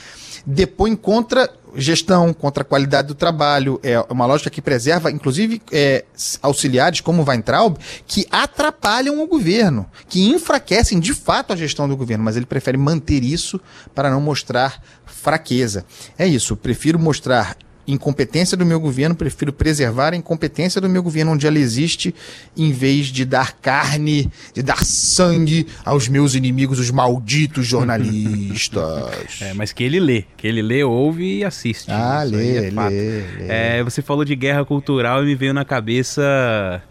[0.46, 3.78] depõe contra gestão, contra a qualidade do trabalho.
[3.82, 6.04] É uma lógica que preserva, inclusive, é,
[6.42, 7.76] auxiliares como o Weintraub,
[8.06, 12.76] que atrapalham o governo, que enfraquecem de fato a gestão do governo, mas ele prefere
[12.76, 13.60] manter isso
[13.94, 15.84] para não mostrar fraqueza.
[16.18, 21.32] É isso, prefiro mostrar incompetência do meu governo, prefiro preservar a incompetência do meu governo
[21.32, 22.14] onde ela existe,
[22.56, 29.40] em vez de dar carne, de dar sangue aos meus inimigos, os malditos jornalistas.
[29.40, 31.90] é, mas que ele lê, que ele lê, ouve e assiste.
[31.90, 33.24] Ah, lê, é lê, lê.
[33.48, 36.82] É, você falou de guerra cultural e me veio na cabeça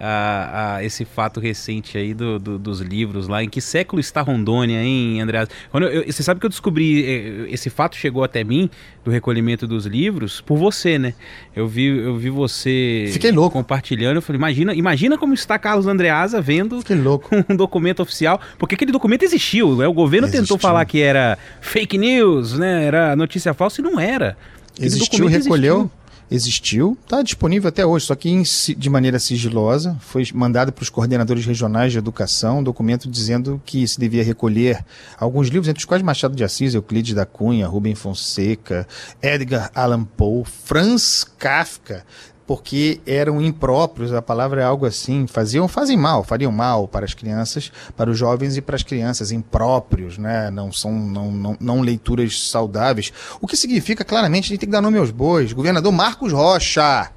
[0.00, 3.42] a, a, esse fato recente aí do, do, dos livros lá.
[3.42, 5.46] Em que século está Rondônia, hein, André?
[5.70, 8.70] Quando eu, você sabe que eu descobri, eh, esse fato chegou até mim,
[9.04, 11.14] do recolhimento dos livros, por você, né?
[11.54, 13.56] Eu vi, eu vi você Fiquei louco.
[13.56, 14.16] compartilhando.
[14.16, 17.28] Eu falei, imagina, imagina como está Carlos Andreasa vendo Fiquei louco.
[17.48, 18.40] um documento oficial.
[18.58, 19.86] Porque aquele documento existiu, né?
[19.86, 20.44] O governo existiu.
[20.44, 22.84] tentou falar que era fake news, né?
[22.84, 24.36] Era notícia falsa e não era.
[24.72, 25.76] Aquele existiu, recolheu.
[25.76, 25.98] Existiu
[26.30, 29.96] existiu, está disponível até hoje, só que em, de maneira sigilosa.
[30.00, 34.84] Foi mandado para os coordenadores regionais de educação um documento dizendo que se devia recolher
[35.18, 38.86] alguns livros, entre os quais Machado de Assis, Euclides da Cunha, Rubem Fonseca,
[39.22, 42.04] Edgar Allan Poe, Franz Kafka,
[42.48, 47.12] porque eram impróprios, a palavra é algo assim, faziam, fazem mal, fariam mal para as
[47.12, 50.50] crianças, para os jovens e para as crianças, impróprios, né?
[50.50, 53.12] Não são não, não, não leituras saudáveis.
[53.38, 55.52] O que significa claramente a gente tem que dar nome aos bois.
[55.52, 57.10] Governador Marcos Rocha,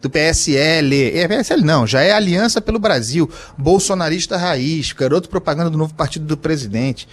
[0.00, 1.18] do PSL.
[1.18, 6.24] É, PSL não, já é Aliança pelo Brasil, bolsonarista raiz, garoto propaganda do novo partido
[6.24, 7.06] do presidente.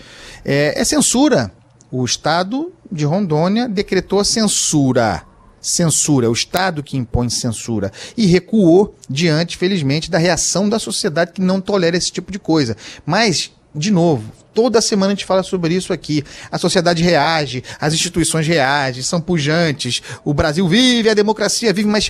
[0.46, 1.52] É, é censura.
[1.92, 5.24] O Estado de Rondônia decretou censura
[5.66, 7.92] censura, é o Estado que impõe censura.
[8.16, 12.78] E recuou diante, felizmente, da reação da sociedade que não tolera esse tipo de coisa.
[13.06, 16.24] Mas de novo, toda semana a gente fala sobre isso aqui.
[16.50, 22.10] A sociedade reage, as instituições reagem, são pujantes, o Brasil vive, a democracia vive, mas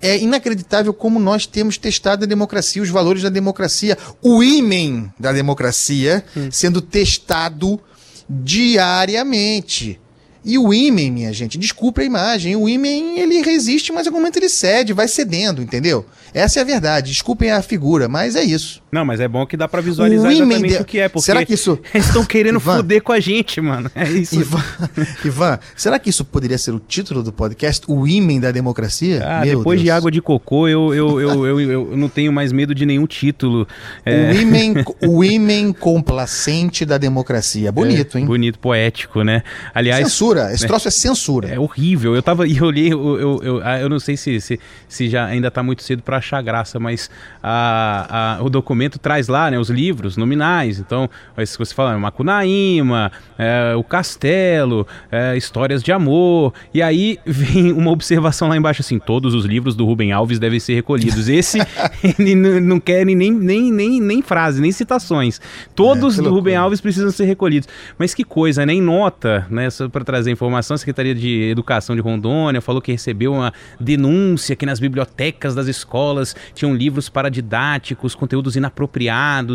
[0.00, 5.32] é inacreditável como nós temos testado a democracia, os valores da democracia, o ímen da
[5.32, 7.80] democracia sendo testado
[8.28, 10.00] diariamente.
[10.44, 14.20] E o ímen, minha gente, desculpe a imagem, o ímen ele resiste, mas em algum
[14.20, 16.06] momento ele cede, vai cedendo, entendeu?
[16.32, 17.12] Essa é a verdade.
[17.12, 18.79] Desculpem a figura, mas é isso.
[18.92, 21.24] Não, mas é bom que dá pra visualizar O exatamente de- o que é, porque
[21.24, 22.76] Será que isso- eles estão querendo Ivan.
[22.78, 23.90] foder com a gente, mano.
[23.94, 24.40] É isso.
[24.40, 24.62] Ivan,
[25.24, 27.84] Ivan, será que isso poderia ser o título do podcast?
[27.88, 29.22] O ímen da democracia?
[29.24, 29.96] Ah, Meu depois de Deus.
[29.96, 33.66] água de cocô, eu, eu, eu, eu, eu não tenho mais medo de nenhum título.
[34.04, 34.74] É, O ímen,
[35.06, 37.70] o ímen complacente da democracia.
[37.70, 38.26] Bonito, é, hein?
[38.26, 39.42] Bonito, poético, né?
[39.74, 40.02] Aliás.
[40.08, 40.52] Censura.
[40.52, 40.68] Esse né?
[40.68, 41.48] troço é censura.
[41.48, 42.14] É horrível.
[42.16, 45.08] Eu tava e eu olhei, eu, eu, eu, ah, eu não sei se, se, se
[45.08, 47.08] já ainda tá muito cedo para achar graça, mas
[47.42, 50.78] a, a- o documento traz lá, né, os livros nominais.
[50.78, 51.08] Então,
[51.44, 57.90] se você fala Macunaíma, é, o Castelo, é, Histórias de Amor, e aí vem uma
[57.90, 61.28] observação lá embaixo assim: todos os livros do Rubem Alves devem ser recolhidos.
[61.28, 61.58] Esse
[62.18, 65.40] ele não, quer nem, nem, nem, nem frase, nem citações.
[65.74, 66.56] Todos que do Rubem.
[66.56, 67.68] Alves precisam ser recolhidos.
[67.98, 68.74] Mas que coisa, né?
[68.74, 69.70] Em nota, né?
[69.70, 74.56] Só para trazer informação, a Secretaria de Educação de Rondônia falou que recebeu uma denúncia
[74.56, 78.69] que nas bibliotecas das escolas tinham livros paradidáticos, conteúdos inapropriados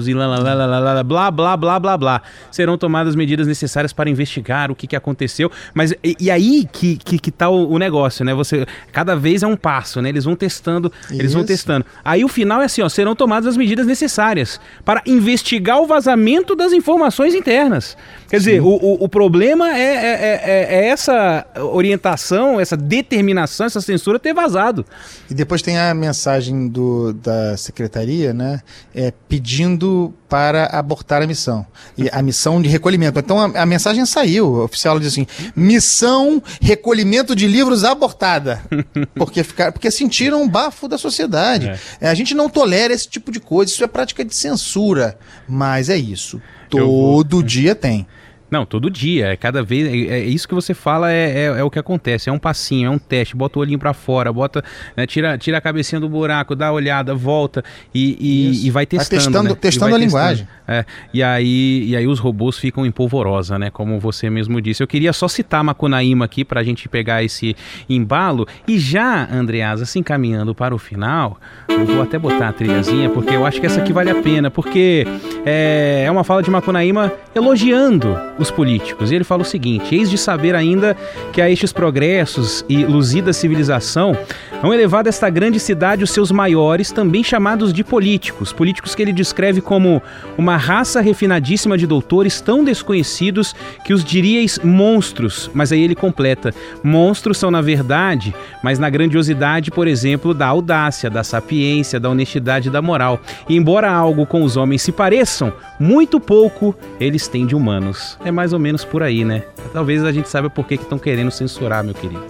[0.07, 2.21] e lá, lá, lá, lá, lá, lá, blá, blá, blá, blá, blá.
[2.51, 5.51] Serão tomadas medidas necessárias para investigar o que, que aconteceu.
[5.73, 8.33] Mas e, e aí que, que, que tá o, o negócio, né?
[8.33, 10.09] Você, cada vez é um passo, né?
[10.09, 11.47] Eles vão testando, eles vão Isso.
[11.47, 11.85] testando.
[12.03, 16.55] Aí o final é assim, ó, serão tomadas as medidas necessárias para investigar o vazamento
[16.55, 17.97] das informações internas.
[18.35, 23.81] Quer dizer, o, o, o problema é, é, é- é essa orientação, essa determinação, essa
[23.81, 24.85] censura ter vazado.
[25.29, 28.61] E depois tem a mensagem do, da secretaria, né?
[28.93, 31.65] É, pedindo para abortar a missão.
[31.97, 33.19] E a missão de recolhimento.
[33.19, 34.47] Então a, a mensagem saiu.
[34.47, 38.61] O oficial diz assim: missão recolhimento de livros abortada.
[39.15, 41.71] Porque, ficar, porque sentiram um bafo da sociedade.
[42.01, 43.71] É, a gente não tolera esse tipo de coisa.
[43.71, 45.17] Isso é prática de censura.
[45.47, 46.41] Mas é isso.
[46.69, 48.05] Todo dia tem.
[48.49, 51.63] Não, todo dia, é cada vez, é, é isso que você fala é, é, é
[51.63, 54.63] o que acontece, é um passinho, é um teste, bota o olhinho pra fora, bota,
[54.95, 58.85] né, tira, tira a cabecinha do buraco, dá a olhada, volta e, e, e vai
[58.85, 59.55] Vai testando, testando- né?
[59.59, 60.47] testando vai a linguagem.
[60.67, 64.81] É, e aí, e aí os robôs ficam em polvorosa, né, como você mesmo disse.
[64.81, 67.55] Eu queria só citar Macunaíma aqui pra gente pegar esse
[67.89, 73.09] embalo e já, Andreasa, se encaminhando para o final, eu vou até botar a trilhazinha
[73.09, 75.05] porque eu acho que essa aqui vale a pena, porque
[75.45, 79.11] é, é uma fala de Macunaíma elogiando os políticos.
[79.11, 80.95] E ele fala o seguinte: eis de saber ainda
[81.31, 84.17] que a estes progressos e luzida civilização
[84.61, 89.13] hão elevado esta grande cidade os seus maiores, também chamados de políticos, políticos que ele
[89.13, 90.01] descreve como
[90.37, 95.49] uma raça refinadíssima de doutores tão desconhecidos que os diríeis monstros.
[95.53, 101.09] Mas aí ele completa: monstros são na verdade, mas na grandiosidade, por exemplo, da audácia,
[101.09, 103.19] da sapiência, da honestidade e da moral.
[103.47, 108.17] E embora algo com os homens se pareçam, muito pouco eles têm de humanos.
[108.25, 109.43] É mais ou menos por aí, né?
[109.71, 112.23] Talvez a gente saiba por que estão querendo censurar, meu querido.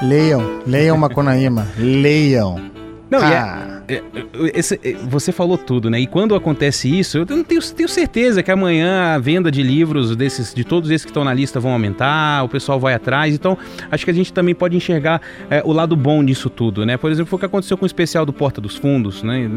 [0.00, 1.66] Leiam, leiam Macunaíma.
[1.76, 2.58] Leiam.
[3.10, 3.66] Não, e é- Ah.
[3.76, 3.79] é-
[4.54, 6.00] esse- é- você falou tudo, né?
[6.00, 10.52] E quando acontece isso, eu tenho, tenho certeza que amanhã a venda de livros desses,
[10.54, 13.34] de todos esses que estão na lista vão aumentar, o pessoal vai atrás.
[13.34, 13.56] Então,
[13.90, 16.96] acho que a gente também pode enxergar é, o lado bom disso tudo, né?
[16.96, 19.48] Por exemplo, foi o que aconteceu com o especial do Porta dos Fundos, né?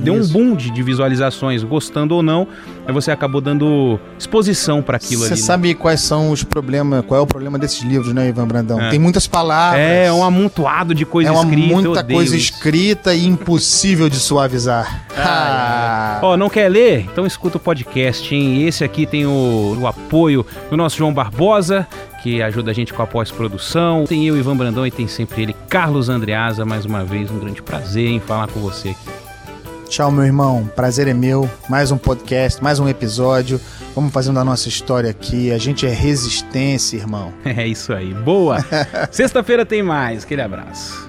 [0.00, 0.30] Deu Isso.
[0.30, 2.46] um boom de, de visualizações, gostando ou não,
[2.86, 5.40] aí você acabou dando exposição para aquilo Você ali.
[5.40, 5.46] né?
[5.46, 8.80] sabe quais são os problemas, qual é o problema desses livros, né, Ivan Brandão?
[8.80, 8.90] É.
[8.90, 9.80] Tem muitas palavras.
[9.80, 11.74] É um amontoado de coisa É uma escrita.
[11.74, 15.04] muita coisa escrita e impossível de suavizar.
[15.16, 16.20] Ah.
[16.22, 17.00] Ó, não quer ler?
[17.00, 18.66] Então escuta o podcast, hein?
[18.66, 21.86] Esse aqui tem o, o apoio do nosso João Barbosa,
[22.22, 24.04] que ajuda a gente com a pós-produção.
[24.04, 26.64] Tem eu, Ivan Brandão, e tem sempre ele, Carlos Andreasa.
[26.64, 29.28] Mais uma vez, um grande prazer em falar com você aqui.
[29.88, 30.70] Tchau, meu irmão.
[30.76, 31.48] Prazer é meu.
[31.68, 33.58] Mais um podcast, mais um episódio.
[33.94, 35.50] Vamos fazendo a nossa história aqui.
[35.50, 37.32] A gente é resistência, irmão.
[37.44, 38.12] É isso aí.
[38.12, 38.58] Boa!
[39.10, 40.24] Sexta-feira tem mais.
[40.24, 41.08] Aquele abraço.